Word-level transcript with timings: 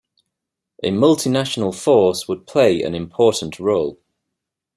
A 0.81 0.89
Multinational 0.89 1.75
Force 1.75 2.27
would 2.27 2.47
play 2.47 2.81
an 2.81 2.95
important 2.95 3.59
role. 3.59 3.99